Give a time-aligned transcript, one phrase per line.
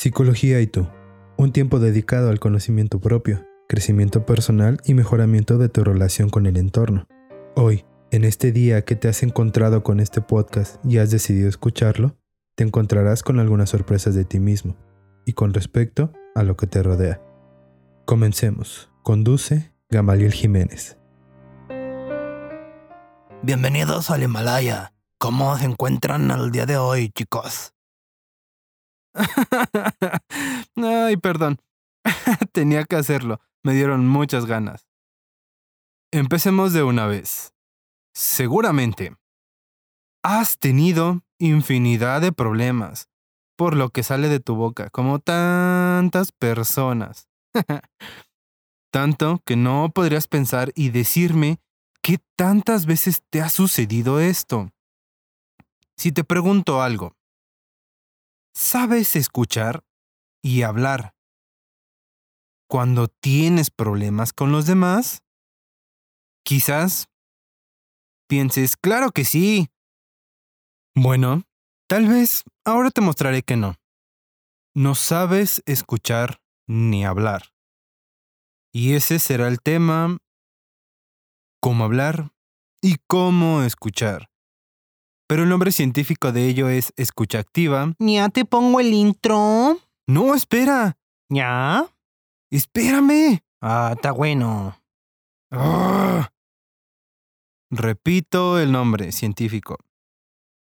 [0.00, 0.86] Psicología y tú.
[1.36, 6.56] Un tiempo dedicado al conocimiento propio, crecimiento personal y mejoramiento de tu relación con el
[6.56, 7.08] entorno.
[7.56, 12.16] Hoy, en este día que te has encontrado con este podcast y has decidido escucharlo,
[12.54, 14.76] te encontrarás con algunas sorpresas de ti mismo
[15.26, 17.20] y con respecto a lo que te rodea.
[18.04, 18.92] Comencemos.
[19.02, 20.96] Conduce Gamaliel Jiménez.
[23.42, 24.92] Bienvenidos al Himalaya.
[25.18, 27.74] ¿Cómo se encuentran al día de hoy, chicos?
[30.76, 31.58] Ay, perdón.
[32.52, 33.40] Tenía que hacerlo.
[33.62, 34.86] Me dieron muchas ganas.
[36.12, 37.52] Empecemos de una vez.
[38.14, 39.16] Seguramente.
[40.22, 43.08] Has tenido infinidad de problemas
[43.56, 47.28] por lo que sale de tu boca, como tantas personas.
[48.92, 51.60] Tanto que no podrías pensar y decirme
[52.02, 54.70] qué tantas veces te ha sucedido esto.
[55.96, 57.17] Si te pregunto algo,
[58.58, 59.84] ¿sabes escuchar
[60.42, 61.14] y hablar
[62.68, 65.22] cuando tienes problemas con los demás?
[66.44, 67.06] Quizás
[68.28, 69.68] pienses, claro que sí.
[70.96, 71.44] Bueno,
[71.88, 73.76] tal vez ahora te mostraré que no.
[74.74, 77.54] No sabes escuchar ni hablar.
[78.72, 80.18] Y ese será el tema,
[81.60, 82.32] cómo hablar
[82.82, 84.28] y cómo escuchar
[85.28, 87.92] pero el nombre científico de ello es escucha activa.
[87.98, 89.78] ¿Ya te pongo el intro?
[90.06, 90.96] No, espera.
[91.28, 91.86] ¿Ya?
[92.50, 93.42] Espérame.
[93.60, 94.80] Ah, está bueno.
[95.50, 96.30] Ah.
[97.70, 99.76] Repito el nombre científico.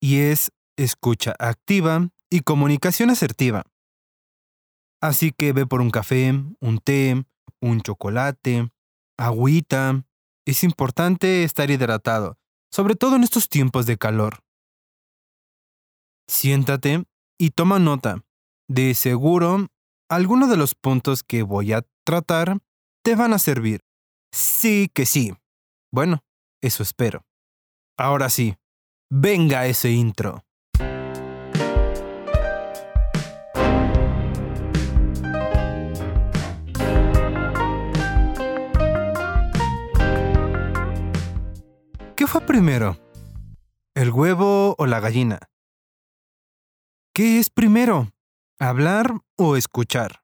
[0.02, 3.63] Y es escucha activa y comunicación asertiva.
[4.99, 7.23] Así que ve por un café, un té,
[7.61, 8.71] un chocolate,
[9.17, 10.03] agüita.
[10.47, 12.39] Es importante estar hidratado,
[12.71, 14.45] sobre todo en estos tiempos de calor.
[16.28, 17.06] Siéntate
[17.38, 18.23] y toma nota.
[18.68, 19.68] De seguro,
[20.09, 22.58] algunos de los puntos que voy a tratar
[23.04, 23.82] te van a servir.
[24.32, 25.33] Sí que sí.
[25.92, 26.23] Bueno,
[26.61, 27.26] eso espero.
[27.98, 28.55] Ahora sí,
[29.10, 30.44] venga ese intro.
[42.16, 42.98] ¿Qué fue primero?
[43.94, 45.39] ¿El huevo o la gallina?
[47.15, 48.11] ¿Qué es primero?
[48.59, 50.21] ¿Hablar o escuchar?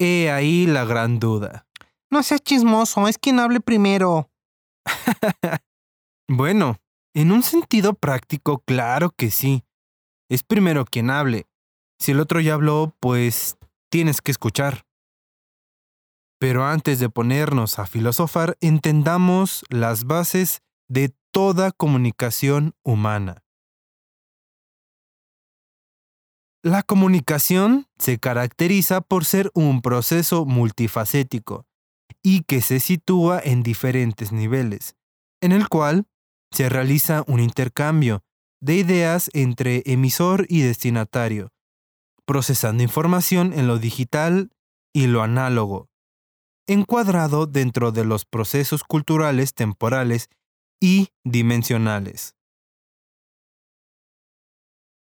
[0.00, 1.68] He ahí la gran duda.
[2.10, 4.28] No seas chismoso, es quien hable primero.
[6.28, 6.80] bueno,
[7.14, 9.62] en un sentido práctico, claro que sí.
[10.28, 11.46] Es primero quien hable.
[12.00, 13.56] Si el otro ya habló, pues
[13.88, 14.84] tienes que escuchar.
[16.40, 23.44] Pero antes de ponernos a filosofar, entendamos las bases de toda comunicación humana.
[26.64, 31.66] La comunicación se caracteriza por ser un proceso multifacético
[32.22, 34.94] y que se sitúa en diferentes niveles,
[35.40, 36.06] en el cual
[36.52, 38.22] se realiza un intercambio
[38.60, 41.48] de ideas entre emisor y destinatario,
[42.26, 44.52] procesando información en lo digital
[44.94, 45.88] y lo análogo,
[46.68, 50.28] encuadrado dentro de los procesos culturales temporales
[50.80, 52.36] y dimensionales.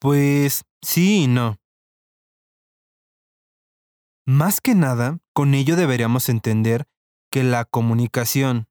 [0.03, 1.59] Pues sí y no.
[4.27, 6.89] Más que nada, con ello deberíamos entender
[7.31, 8.67] que la comunicación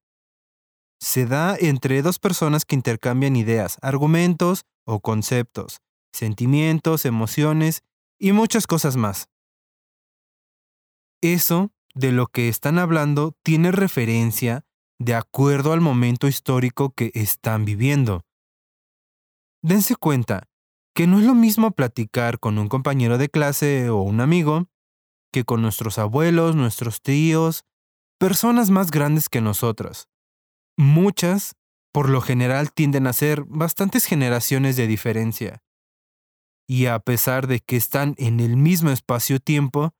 [1.00, 5.80] se da entre dos personas que intercambian ideas, argumentos o conceptos,
[6.12, 7.86] sentimientos, emociones
[8.20, 9.30] y muchas cosas más.
[11.22, 14.66] Eso de lo que están hablando tiene referencia
[15.00, 18.26] de acuerdo al momento histórico que están viviendo.
[19.64, 20.51] Dense cuenta,
[20.94, 24.68] que no es lo mismo platicar con un compañero de clase o un amigo
[25.32, 27.64] que con nuestros abuelos, nuestros tíos,
[28.20, 30.10] personas más grandes que nosotros.
[30.78, 31.56] Muchas,
[31.94, 35.64] por lo general, tienden a ser bastantes generaciones de diferencia.
[36.68, 39.94] Y a pesar de que están en el mismo espacio-tiempo,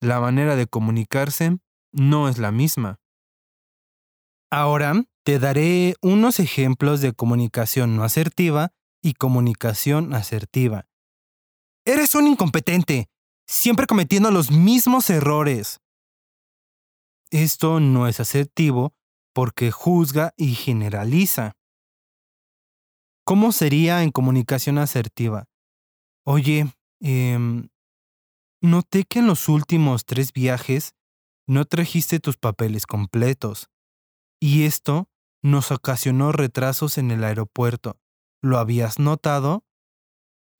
[0.00, 1.58] la manera de comunicarse
[1.92, 3.00] no es la misma.
[4.50, 8.72] Ahora te daré unos ejemplos de comunicación no asertiva
[9.02, 10.86] y comunicación asertiva.
[11.84, 13.08] Eres un incompetente,
[13.46, 15.80] siempre cometiendo los mismos errores.
[17.30, 18.94] Esto no es asertivo
[19.32, 21.56] porque juzga y generaliza.
[23.24, 25.44] ¿Cómo sería en comunicación asertiva?
[26.24, 27.38] Oye, eh,
[28.60, 30.94] noté que en los últimos tres viajes
[31.46, 33.68] no trajiste tus papeles completos,
[34.40, 35.08] y esto
[35.42, 37.96] nos ocasionó retrasos en el aeropuerto.
[38.42, 39.64] ¿Lo habías notado?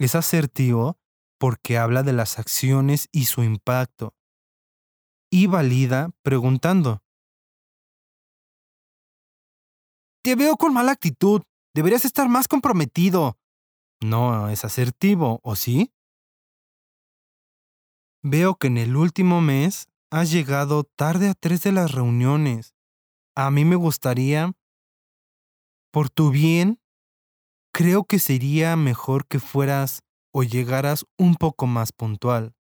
[0.01, 0.99] Es asertivo
[1.39, 4.15] porque habla de las acciones y su impacto.
[5.31, 7.03] Y valida preguntando.
[10.23, 11.43] Te veo con mala actitud.
[11.75, 13.39] Deberías estar más comprometido.
[14.03, 15.93] No es asertivo, ¿o sí?
[18.23, 22.75] Veo que en el último mes has llegado tarde a tres de las reuniones.
[23.37, 24.53] A mí me gustaría,
[25.93, 26.81] por tu bien,
[27.79, 30.03] creo que sería mejor que fueras
[30.35, 32.57] o llegaras un poco más puntual.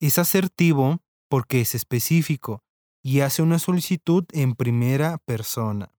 [0.00, 0.98] Es asertivo
[1.30, 2.58] porque es específico
[3.00, 5.94] y hace una solicitud en primera persona.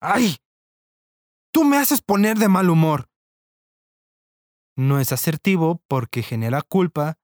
[0.00, 0.34] ¡Ay!
[1.52, 3.08] Tú me haces poner de mal humor.
[4.76, 7.20] No es asertivo porque genera culpa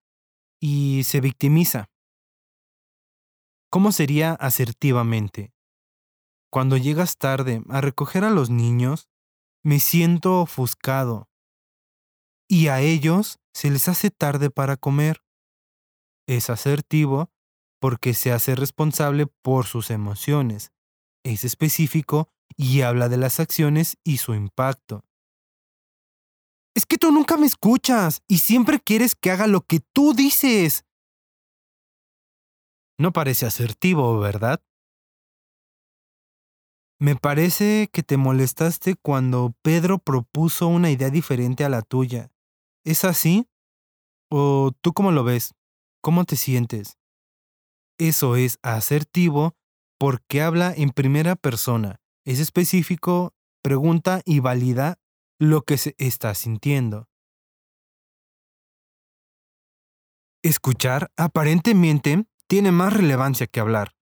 [0.60, 1.90] y se victimiza.
[3.68, 5.53] ¿Cómo sería asertivamente?
[6.54, 9.08] Cuando llegas tarde a recoger a los niños,
[9.64, 11.28] me siento ofuscado.
[12.48, 15.24] Y a ellos se les hace tarde para comer.
[16.28, 17.32] Es asertivo
[17.80, 20.70] porque se hace responsable por sus emociones.
[21.24, 25.04] Es específico y habla de las acciones y su impacto.
[26.76, 30.84] Es que tú nunca me escuchas y siempre quieres que haga lo que tú dices.
[32.96, 34.62] No parece asertivo, ¿verdad?
[37.04, 42.32] Me parece que te molestaste cuando Pedro propuso una idea diferente a la tuya.
[42.82, 43.46] ¿Es así?
[44.30, 45.52] ¿O tú cómo lo ves?
[46.00, 46.96] ¿Cómo te sientes?
[47.98, 49.54] Eso es asertivo
[50.00, 54.98] porque habla en primera persona, es específico, pregunta y valida
[55.38, 57.10] lo que se está sintiendo.
[60.42, 63.94] Escuchar aparentemente tiene más relevancia que hablar.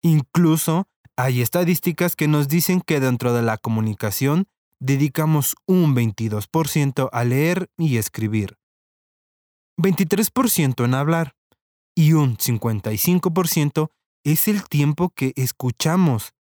[0.00, 4.46] Incluso hay estadísticas que nos dicen que dentro de la comunicación
[4.80, 8.58] dedicamos un 22% a leer y escribir,
[9.78, 11.34] 23% en hablar
[11.94, 13.90] y un 55%
[14.24, 16.34] es el tiempo que escuchamos,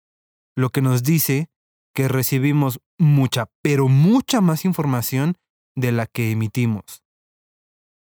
[0.55, 1.49] lo que nos dice
[1.93, 5.35] que recibimos mucha, pero mucha más información
[5.75, 7.03] de la que emitimos.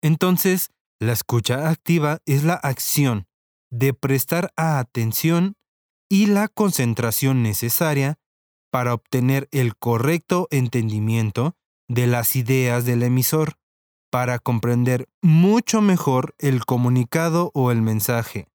[0.03, 3.25] Entonces, la escucha activa es la acción
[3.71, 5.55] de prestar atención
[6.13, 8.19] y la concentración necesaria
[8.71, 11.55] para obtener el correcto entendimiento
[11.87, 13.55] de las ideas del emisor,
[14.11, 18.47] para comprender mucho mejor el comunicado o el mensaje.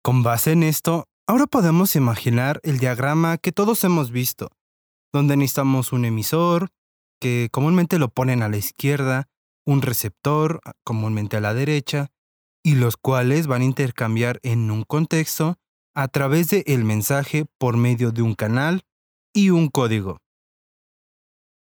[0.00, 4.50] Con base en esto, ahora podemos imaginar el diagrama que todos hemos visto,
[5.12, 6.68] donde necesitamos un emisor,
[7.20, 9.26] que comúnmente lo ponen a la izquierda,
[9.64, 12.12] un receptor, comúnmente a la derecha,
[12.66, 15.56] y los cuales van a intercambiar en un contexto
[15.94, 18.82] a través del el mensaje por medio de un canal
[19.32, 20.18] y un código,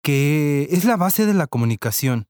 [0.02, 2.30] que es la base de la comunicación.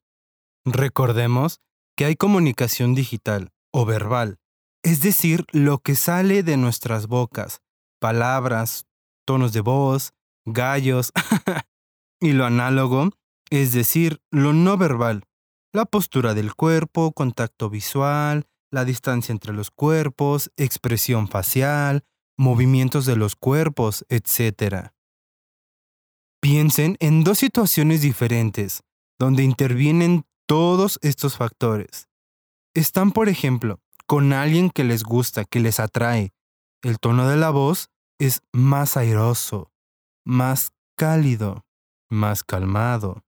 [0.66, 1.62] Recordemos
[1.96, 4.40] que hay comunicación digital o verbal,
[4.82, 7.62] es decir, lo que sale de nuestras bocas,
[8.00, 8.88] palabras,
[9.24, 10.14] tonos de voz,
[10.46, 11.12] gallos,
[12.20, 13.12] y lo análogo,
[13.52, 15.26] es decir, lo no verbal,
[15.74, 22.04] la postura del cuerpo, contacto visual, la distancia entre los cuerpos, expresión facial,
[22.38, 24.88] movimientos de los cuerpos, etc.
[26.42, 28.84] Piensen en dos situaciones diferentes,
[29.20, 32.10] donde intervienen todos estos factores.
[32.74, 36.34] Están, por ejemplo, con alguien que les gusta, que les atrae.
[36.82, 39.72] El tono de la voz es más airoso,
[40.26, 41.64] más cálido,
[42.10, 43.24] más calmado.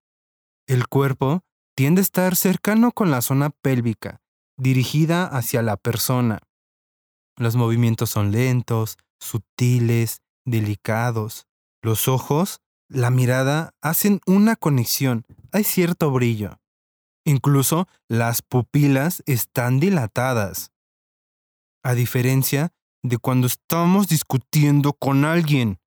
[0.67, 1.43] El cuerpo
[1.75, 4.21] tiende a estar cercano con la zona pélvica,
[4.57, 6.39] dirigida hacia la persona.
[7.37, 11.47] Los movimientos son lentos, sutiles, delicados.
[11.81, 16.59] Los ojos, la mirada, hacen una conexión, hay cierto brillo.
[17.25, 20.71] Incluso las pupilas están dilatadas.
[21.83, 22.71] A diferencia
[23.03, 25.79] de cuando estamos discutiendo con alguien,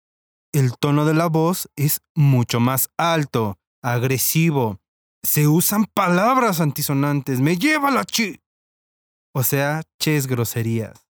[0.52, 4.80] el tono de la voz es mucho más alto, agresivo.
[5.22, 7.40] Se usan palabras antisonantes.
[7.40, 8.40] Me lleva la chi
[9.32, 11.06] o sea, ches groserías.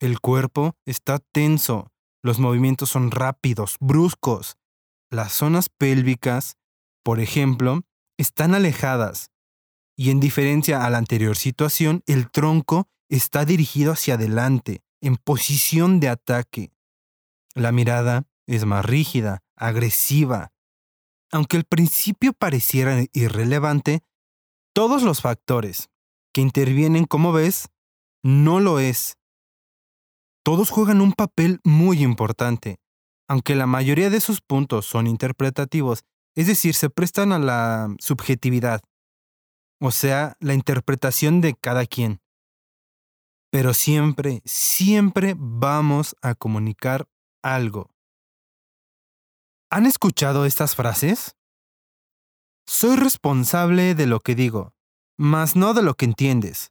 [0.00, 4.56] El cuerpo está tenso, los movimientos son rápidos, bruscos.
[5.10, 6.56] Las zonas pélvicas,
[7.02, 7.82] por ejemplo,
[8.16, 9.30] están alejadas.
[9.96, 16.00] Y en diferencia a la anterior situación, el tronco está dirigido hacia adelante, en posición
[16.00, 16.72] de ataque.
[17.54, 20.52] La mirada es más rígida, agresiva.
[21.30, 24.02] Aunque al principio pareciera irrelevante,
[24.72, 25.90] todos los factores,
[26.32, 27.68] que intervienen, como ves,
[28.22, 29.16] no lo es.
[30.44, 32.76] Todos juegan un papel muy importante.
[33.28, 38.80] Aunque la mayoría de sus puntos son interpretativos es decir, se prestan a la subjetividad,
[39.80, 42.20] o sea, la interpretación de cada quien.
[43.50, 47.06] Pero siempre, siempre vamos a comunicar
[47.42, 47.90] algo.
[49.70, 51.36] ¿Han escuchado estas frases?
[52.66, 54.72] Soy responsable de lo que digo,
[55.18, 56.70] mas no de lo que entiendes.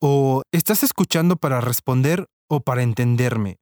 [0.00, 3.58] O estás escuchando para responder o para entenderme.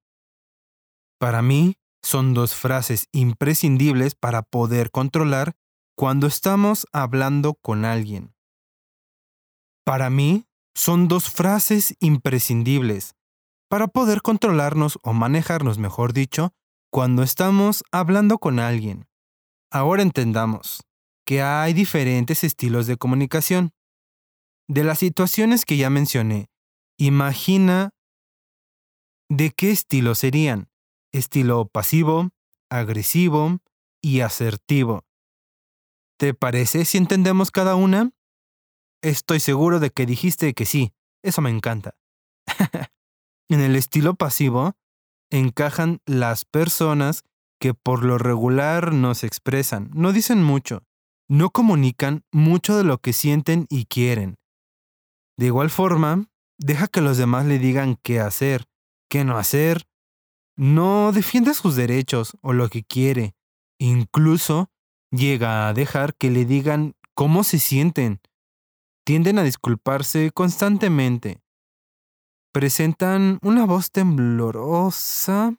[1.19, 5.53] Para mí, son dos frases imprescindibles para poder controlar
[5.97, 8.35] cuando estamos hablando con alguien.
[9.85, 13.15] Para mí, son dos frases imprescindibles
[13.69, 16.53] para poder controlarnos o manejarnos, mejor dicho,
[16.91, 19.07] cuando estamos hablando con alguien.
[19.71, 20.83] Ahora entendamos
[21.25, 23.71] que hay diferentes estilos de comunicación.
[24.73, 26.49] De las situaciones que ya mencioné,
[26.97, 27.91] imagina
[29.29, 30.71] de qué estilo serían.
[31.13, 32.31] Estilo pasivo,
[32.71, 33.59] agresivo
[34.01, 35.05] y asertivo.
[36.19, 38.13] ¿Te parece si entendemos cada una?
[39.03, 40.95] Estoy seguro de que dijiste que sí.
[41.23, 41.95] Eso me encanta.
[43.51, 44.73] en el estilo pasivo
[45.31, 47.25] encajan las personas
[47.61, 50.83] que por lo regular no se expresan, no dicen mucho,
[51.29, 54.39] no comunican mucho de lo que sienten y quieren.
[55.43, 58.67] De igual forma, deja que los demás le digan qué hacer,
[59.11, 59.89] qué no hacer.
[60.57, 63.35] No defiende sus derechos o lo que quiere.
[63.77, 64.71] Incluso
[65.11, 68.21] llega a dejar que le digan cómo se sienten.
[69.05, 71.41] Tienden a disculparse constantemente.
[72.53, 75.57] Presentan una voz temblorosa.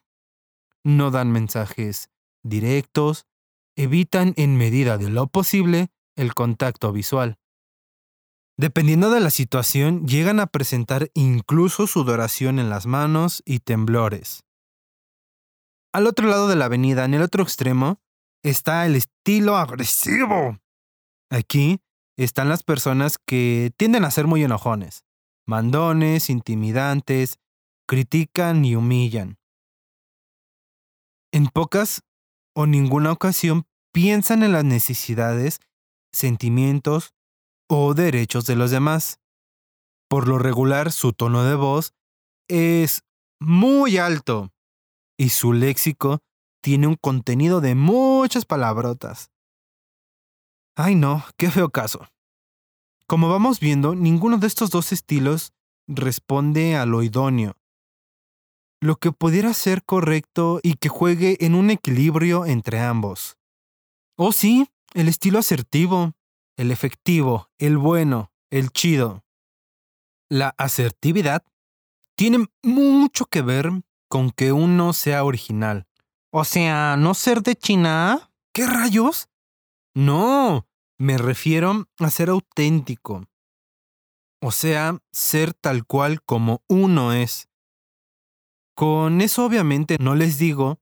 [0.82, 2.08] No dan mensajes
[2.42, 3.26] directos.
[3.76, 7.36] Evitan en medida de lo posible el contacto visual.
[8.56, 14.44] Dependiendo de la situación, llegan a presentar incluso sudoración en las manos y temblores.
[15.92, 18.00] Al otro lado de la avenida, en el otro extremo,
[18.44, 20.58] está el estilo agresivo.
[21.30, 21.80] Aquí
[22.16, 25.04] están las personas que tienden a ser muy enojones,
[25.46, 27.38] mandones, intimidantes,
[27.88, 29.38] critican y humillan.
[31.32, 32.02] En pocas
[32.54, 35.58] o ninguna ocasión piensan en las necesidades,
[36.12, 37.14] sentimientos
[37.68, 39.20] o derechos de los demás.
[40.08, 41.94] Por lo regular, su tono de voz
[42.48, 43.02] es
[43.40, 44.52] muy alto
[45.18, 46.20] y su léxico
[46.62, 49.30] tiene un contenido de muchas palabrotas.
[50.76, 52.08] Ay no, qué feo caso.
[53.06, 55.52] Como vamos viendo, ninguno de estos dos estilos
[55.86, 57.56] responde a lo idóneo.
[58.80, 63.36] Lo que pudiera ser correcto y que juegue en un equilibrio entre ambos.
[64.16, 66.12] Oh sí, el estilo asertivo,
[66.56, 69.24] el efectivo, el bueno, el chido.
[70.28, 71.44] La asertividad
[72.16, 73.70] tiene mucho que ver
[74.08, 75.86] con que uno sea original.
[76.30, 78.30] O sea, no ser de China.
[78.52, 79.28] ¿Qué rayos?
[79.94, 80.66] No,
[80.98, 83.24] me refiero a ser auténtico.
[84.40, 87.48] O sea, ser tal cual como uno es.
[88.76, 90.80] Con eso obviamente no les digo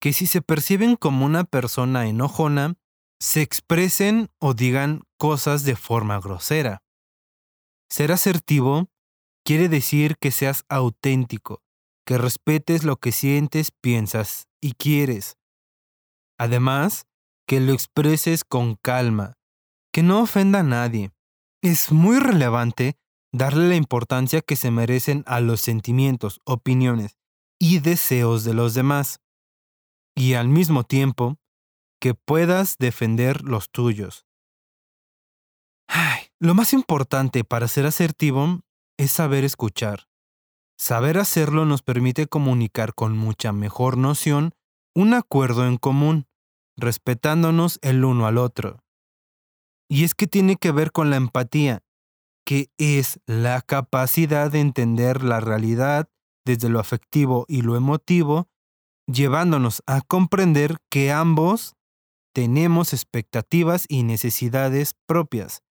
[0.00, 2.74] que si se perciben como una persona enojona,
[3.20, 6.82] se expresen o digan cosas de forma grosera.
[7.90, 8.88] Ser asertivo
[9.44, 11.62] quiere decir que seas auténtico,
[12.06, 15.36] que respetes lo que sientes, piensas y quieres.
[16.38, 17.06] Además,
[17.46, 19.34] que lo expreses con calma,
[19.92, 21.10] que no ofenda a nadie.
[21.62, 22.96] Es muy relevante
[23.32, 27.16] darle la importancia que se merecen a los sentimientos, opiniones
[27.58, 29.20] y deseos de los demás.
[30.14, 31.38] Y al mismo tiempo,
[32.00, 34.26] que puedas defender los tuyos.
[36.40, 38.60] Lo más importante para ser asertivo
[38.96, 40.08] es saber escuchar.
[40.78, 44.54] Saber hacerlo nos permite comunicar con mucha mejor noción
[44.94, 46.26] un acuerdo en común,
[46.76, 48.84] respetándonos el uno al otro.
[49.88, 51.82] Y es que tiene que ver con la empatía,
[52.44, 56.08] que es la capacidad de entender la realidad
[56.44, 58.48] desde lo afectivo y lo emotivo,
[59.06, 61.74] llevándonos a comprender que ambos
[62.38, 65.64] tenemos expectativas y necesidades propias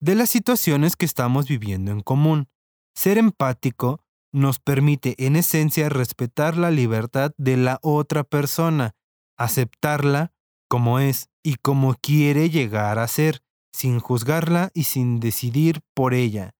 [0.00, 2.48] de las situaciones que estamos viviendo en común.
[2.94, 8.94] Ser empático nos permite en esencia respetar la libertad de la otra persona,
[9.36, 10.32] aceptarla
[10.68, 16.54] como es y como quiere llegar a ser, sin juzgarla y sin decidir por ella.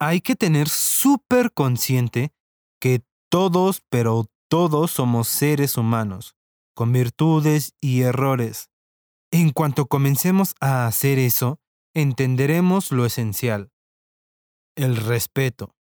[0.00, 2.32] Hay que tener súper consciente
[2.80, 6.34] que todos, pero todos somos seres humanos
[6.80, 8.70] con virtudes y errores.
[9.30, 11.60] En cuanto comencemos a hacer eso,
[11.92, 13.70] entenderemos lo esencial,
[14.76, 15.76] el respeto.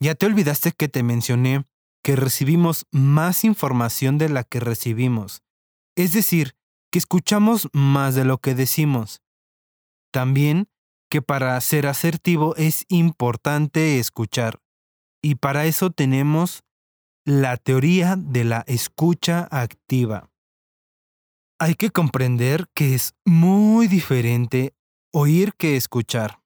[0.00, 1.64] ¿Ya te olvidaste que te mencioné
[2.04, 5.42] que recibimos más información de la que recibimos,
[5.96, 6.54] es decir,
[6.92, 9.20] que escuchamos más de lo que decimos.
[10.12, 10.68] También
[11.10, 14.60] que para ser asertivo es importante escuchar,
[15.20, 16.62] y para eso tenemos
[17.26, 20.30] la teoría de la escucha activa.
[21.58, 24.76] Hay que comprender que es muy diferente
[25.12, 26.40] oír que escuchar.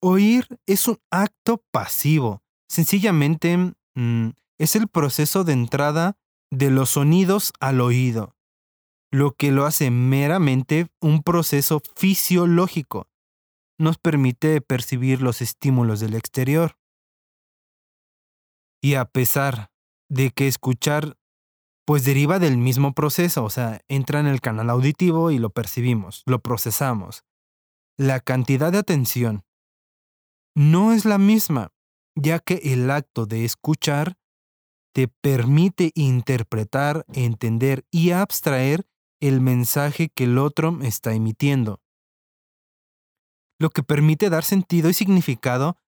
[0.00, 3.56] Oír es un acto pasivo, sencillamente
[3.94, 4.28] mm,
[4.58, 6.18] es el proceso de entrada
[6.50, 8.36] de los sonidos al oído,
[9.10, 13.08] lo que lo hace meramente un proceso fisiológico.
[13.78, 16.76] Nos permite percibir los estímulos del exterior.
[18.82, 19.71] Y a pesar
[20.12, 21.16] de que escuchar
[21.86, 26.22] pues deriva del mismo proceso, o sea, entra en el canal auditivo y lo percibimos,
[26.26, 27.24] lo procesamos.
[27.98, 29.44] La cantidad de atención
[30.54, 31.72] no es la misma,
[32.14, 34.18] ya que el acto de escuchar
[34.94, 38.86] te permite interpretar, entender y abstraer
[39.20, 41.80] el mensaje que el otro está emitiendo,
[43.58, 45.78] lo que permite dar sentido y significado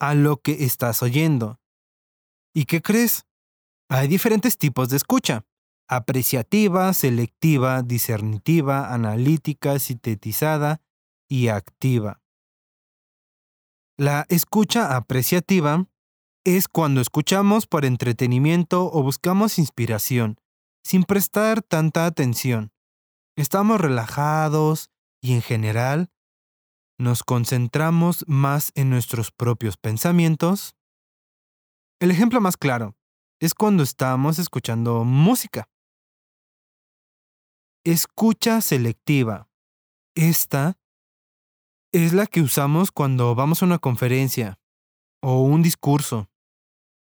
[0.00, 1.60] a lo que estás oyendo.
[2.54, 3.26] ¿Y qué crees?
[3.88, 5.44] Hay diferentes tipos de escucha.
[5.88, 10.80] Apreciativa, selectiva, discernitiva, analítica, sintetizada
[11.28, 12.22] y activa.
[13.98, 15.86] La escucha apreciativa
[16.44, 20.40] es cuando escuchamos por entretenimiento o buscamos inspiración,
[20.82, 22.72] sin prestar tanta atención.
[23.36, 26.10] Estamos relajados y en general
[26.98, 30.76] nos concentramos más en nuestros propios pensamientos.
[32.00, 32.96] El ejemplo más claro,
[33.40, 35.68] es cuando estamos escuchando música.
[37.84, 39.48] Escucha selectiva.
[40.14, 40.78] Esta
[41.92, 44.58] es la que usamos cuando vamos a una conferencia
[45.22, 46.28] o un discurso,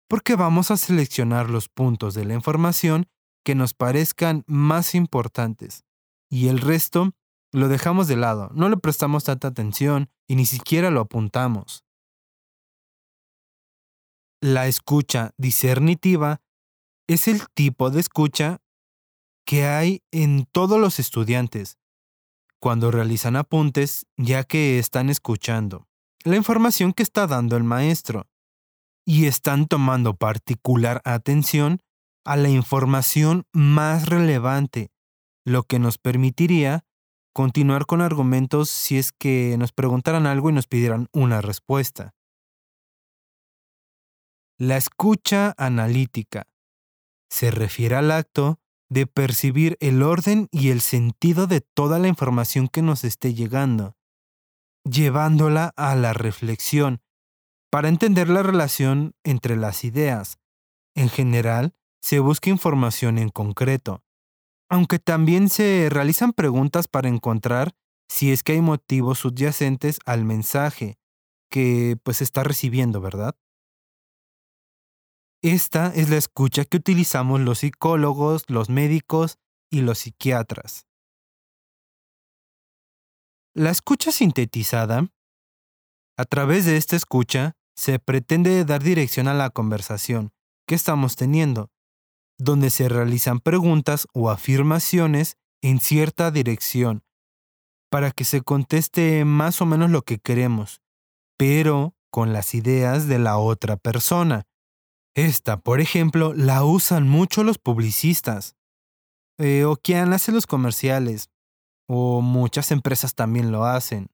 [0.08, 3.06] porque vamos a seleccionar los puntos de la información
[3.44, 5.84] que nos parezcan más importantes
[6.30, 7.12] y el resto
[7.52, 11.84] lo dejamos de lado, no le prestamos tanta atención y ni siquiera lo apuntamos.
[14.40, 16.40] La escucha discernitiva
[17.08, 18.58] es el tipo de escucha
[19.44, 21.78] que hay en todos los estudiantes
[22.60, 25.88] cuando realizan apuntes ya que están escuchando
[26.24, 28.26] la información que está dando el maestro
[29.06, 31.80] y están tomando particular atención
[32.24, 34.90] a la información más relevante,
[35.44, 36.84] lo que nos permitiría
[37.32, 42.14] continuar con argumentos si es que nos preguntaran algo y nos pidieran una respuesta.
[44.60, 46.48] La escucha analítica
[47.30, 48.58] se refiere al acto
[48.90, 53.96] de percibir el orden y el sentido de toda la información que nos esté llegando,
[54.82, 57.00] llevándola a la reflexión
[57.70, 60.38] para entender la relación entre las ideas.
[60.96, 64.02] En general, se busca información en concreto,
[64.68, 67.76] aunque también se realizan preguntas para encontrar
[68.08, 70.98] si es que hay motivos subyacentes al mensaje
[71.48, 73.36] que pues está recibiendo, ¿verdad?
[75.42, 79.38] Esta es la escucha que utilizamos los psicólogos, los médicos
[79.70, 80.86] y los psiquiatras.
[83.54, 85.08] La escucha sintetizada.
[86.16, 90.32] A través de esta escucha se pretende dar dirección a la conversación
[90.66, 91.70] que estamos teniendo,
[92.36, 97.04] donde se realizan preguntas o afirmaciones en cierta dirección
[97.90, 100.82] para que se conteste más o menos lo que queremos,
[101.36, 104.48] pero con las ideas de la otra persona
[105.26, 108.56] esta, por ejemplo, la usan mucho los publicistas,
[109.38, 111.30] eh, o quien hace los comerciales,
[111.88, 114.08] o muchas empresas también lo hacen.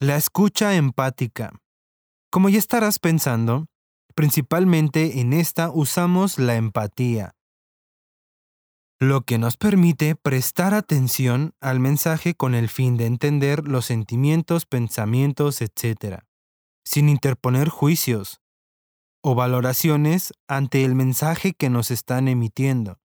[0.00, 1.50] La escucha empática.
[2.30, 3.66] Como ya estarás pensando,
[4.14, 7.34] principalmente en esta usamos la empatía,
[9.00, 14.66] lo que nos permite prestar atención al mensaje con el fin de entender los sentimientos,
[14.66, 16.27] pensamientos, etc
[16.88, 18.40] sin interponer juicios
[19.22, 22.98] o valoraciones ante el mensaje que nos están emitiendo,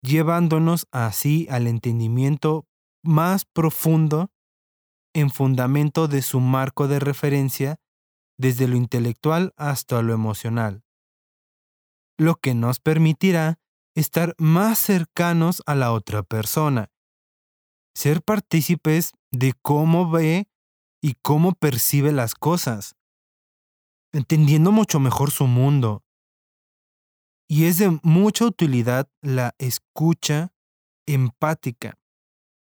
[0.00, 2.66] llevándonos así al entendimiento
[3.04, 4.30] más profundo
[5.14, 7.76] en fundamento de su marco de referencia
[8.38, 10.82] desde lo intelectual hasta lo emocional,
[12.16, 13.58] lo que nos permitirá
[13.94, 16.90] estar más cercanos a la otra persona,
[17.94, 20.49] ser partícipes de cómo ve
[21.00, 22.96] y cómo percibe las cosas,
[24.12, 26.04] entendiendo mucho mejor su mundo.
[27.48, 30.52] Y es de mucha utilidad la escucha
[31.06, 31.98] empática,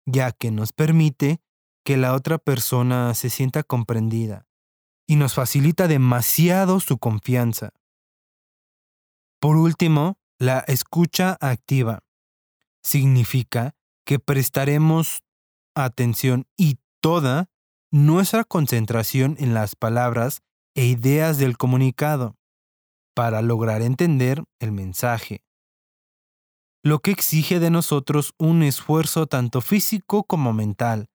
[0.06, 1.40] ya que nos permite
[1.84, 4.46] que la otra persona se sienta comprendida
[5.06, 7.72] y nos facilita demasiado su confianza.
[9.40, 12.04] Por último, la escucha activa
[12.82, 15.22] significa que prestaremos
[15.74, 17.50] atención y toda
[17.92, 20.42] nuestra concentración en las palabras
[20.74, 22.36] e ideas del comunicado
[23.14, 25.42] para lograr entender el mensaje,
[26.82, 31.06] lo que exige de nosotros un esfuerzo tanto físico como mental,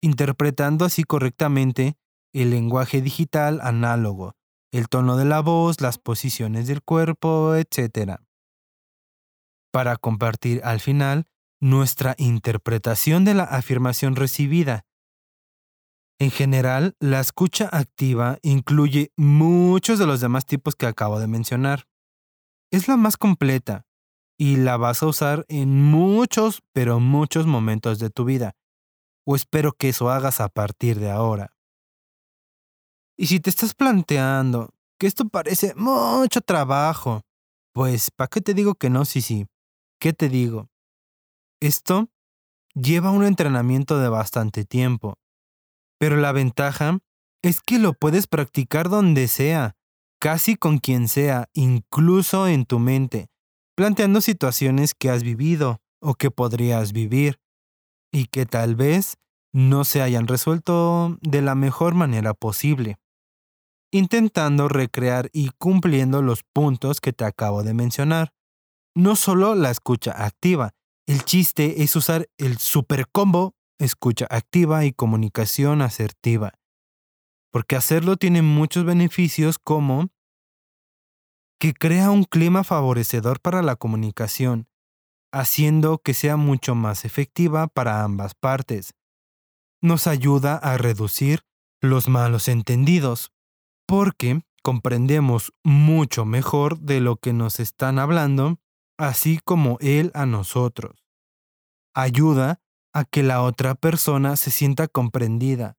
[0.00, 1.96] interpretando así correctamente
[2.32, 4.34] el lenguaje digital análogo,
[4.72, 8.20] el tono de la voz, las posiciones del cuerpo, etc.
[9.72, 11.26] Para compartir al final
[11.60, 14.86] nuestra interpretación de la afirmación recibida.
[16.20, 21.86] En general, la escucha activa incluye muchos de los demás tipos que acabo de mencionar.
[22.70, 23.86] Es la más completa
[24.38, 28.52] y la vas a usar en muchos, pero muchos momentos de tu vida.
[29.26, 31.54] O espero que eso hagas a partir de ahora.
[33.16, 37.22] Y si te estás planteando que esto parece mucho trabajo,
[37.72, 39.06] pues ¿para qué te digo que no?
[39.06, 39.46] Sí, sí.
[39.98, 40.68] ¿Qué te digo?
[41.62, 42.10] Esto
[42.74, 45.16] lleva un entrenamiento de bastante tiempo,
[46.00, 46.98] pero la ventaja
[47.42, 49.76] es que lo puedes practicar donde sea,
[50.18, 53.28] casi con quien sea, incluso en tu mente,
[53.76, 57.38] planteando situaciones que has vivido o que podrías vivir
[58.10, 59.18] y que tal vez
[59.52, 62.96] no se hayan resuelto de la mejor manera posible,
[63.92, 68.32] intentando recrear y cumpliendo los puntos que te acabo de mencionar.
[68.94, 70.72] No solo la escucha activa,
[71.06, 76.54] el chiste es usar el super combo escucha activa y comunicación asertiva,
[77.50, 80.10] porque hacerlo tiene muchos beneficios como
[81.58, 84.68] que crea un clima favorecedor para la comunicación,
[85.32, 88.94] haciendo que sea mucho más efectiva para ambas partes.
[89.82, 91.44] Nos ayuda a reducir
[91.80, 93.32] los malos entendidos,
[93.86, 98.58] porque comprendemos mucho mejor de lo que nos están hablando,
[98.98, 101.00] así como él a nosotros
[101.94, 102.60] ayuda
[102.92, 105.76] a que la otra persona se sienta comprendida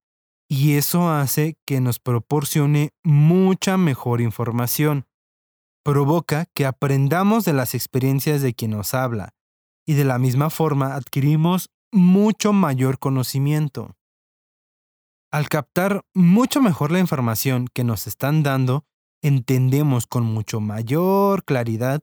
[0.47, 5.05] y eso hace que nos proporcione mucha mejor información.
[5.83, 9.33] Provoca que aprendamos de las experiencias de quien nos habla
[9.85, 13.95] y de la misma forma adquirimos mucho mayor conocimiento.
[15.31, 18.85] Al captar mucho mejor la información que nos están dando,
[19.21, 22.01] entendemos con mucho mayor claridad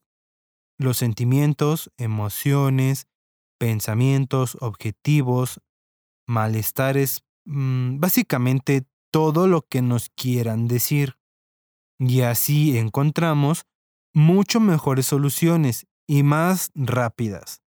[0.78, 3.06] los sentimientos, emociones,
[3.58, 5.60] pensamientos, objetivos,
[6.26, 11.18] malestares, mm, básicamente todo lo que nos quieran decir.
[11.98, 13.64] Y así encontramos
[14.14, 17.62] mucho mejores soluciones y más rápidas.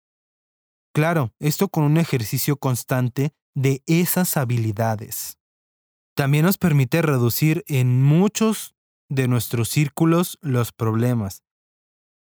[0.95, 5.39] Claro, esto con un ejercicio constante de esas habilidades.
[6.15, 8.75] También nos permite reducir en muchos
[9.09, 11.43] de nuestros círculos los problemas,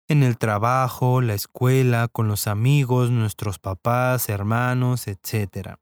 [0.08, 5.76] en el trabajo, la escuela, con los amigos, nuestros papás, hermanos, etc.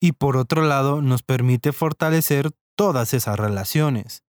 [0.00, 4.22] Y por otro lado, nos permite fortalecer todas esas relaciones.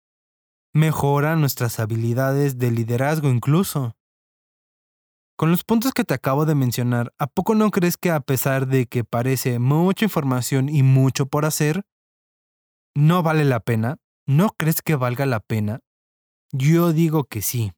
[0.72, 3.96] Mejora nuestras habilidades de liderazgo incluso.
[5.36, 8.68] Con los puntos que te acabo de mencionar, ¿a poco no crees que a pesar
[8.68, 11.82] de que parece mucha información y mucho por hacer,
[12.94, 13.96] no vale la pena?
[14.26, 15.80] ¿No crees que valga la pena?
[16.52, 17.72] Yo digo que sí.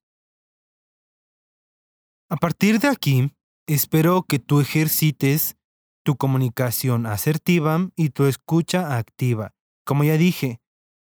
[2.28, 3.30] A partir de aquí,
[3.68, 5.56] espero que tú ejercites
[6.04, 9.52] tu comunicación asertiva y tu escucha activa.
[9.84, 10.58] Como ya dije,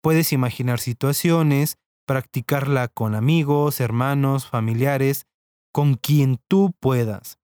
[0.01, 1.77] puedes imaginar situaciones,
[2.07, 5.27] practicarla con amigos, hermanos, familiares,
[5.73, 7.39] con quien tú puedas.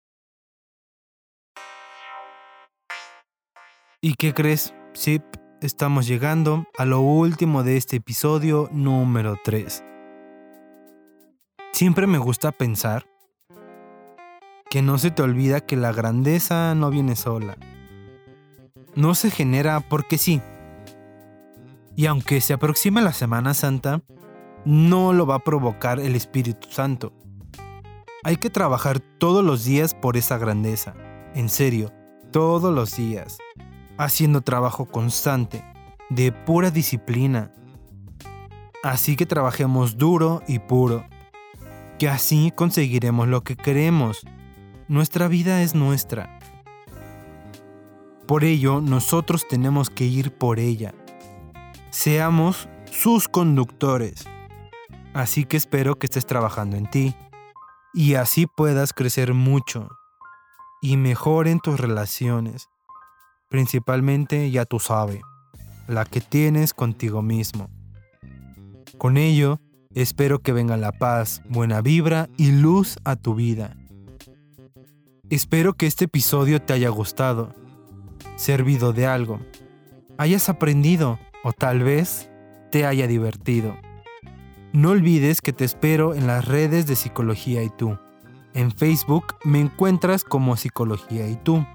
[4.02, 4.74] ¿Y qué crees?
[4.94, 5.22] Sí,
[5.62, 9.82] estamos llegando a lo último de este episodio número 3.
[11.72, 13.11] Siempre me gusta pensar
[14.72, 17.58] que no se te olvida que la grandeza no viene sola.
[18.96, 20.42] No se genera porque sí.
[21.98, 24.02] Y aunque se aproxime la Semana Santa,
[24.64, 27.12] no lo va a provocar el Espíritu Santo.
[28.24, 30.94] Hay que trabajar todos los días por esa grandeza.
[31.36, 31.92] En serio,
[32.32, 33.40] todos los días.
[33.98, 35.66] Haciendo trabajo constante,
[36.10, 37.52] de pura disciplina.
[38.84, 41.04] Así que trabajemos duro y puro.
[42.00, 44.26] Que así conseguiremos lo que queremos
[44.92, 46.38] nuestra vida es nuestra.
[48.28, 50.94] Por ello, nosotros tenemos que ir por ella.
[51.92, 54.26] Seamos sus conductores.
[55.14, 57.16] Así que espero que estés trabajando en ti
[57.94, 59.88] y así puedas crecer mucho
[60.82, 62.68] y mejor en tus relaciones.
[63.50, 65.22] Principalmente, ya tú sabes,
[65.88, 67.70] la que tienes contigo mismo.
[68.98, 69.62] Con ello,
[69.96, 73.78] espero que venga la paz, buena vibra y luz a tu vida.
[75.32, 77.56] Espero que este episodio te haya gustado,
[78.36, 79.40] servido de algo,
[80.18, 82.30] hayas aprendido o tal vez
[82.70, 83.78] te haya divertido.
[84.74, 87.98] No olvides que te espero en las redes de Psicología y tú.
[88.54, 91.66] En Facebook me encuentras como Psicología y tú.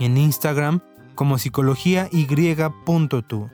[0.00, 0.80] En Instagram
[1.14, 3.50] como Psicología Y.tú.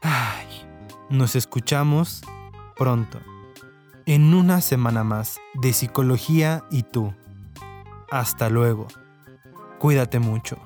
[0.00, 0.46] Ay,
[1.10, 2.22] nos escuchamos
[2.78, 3.20] pronto.
[4.06, 7.12] En una semana más de Psicología y tú.
[8.10, 8.88] Hasta luego.
[9.78, 10.58] Cuídate mucho.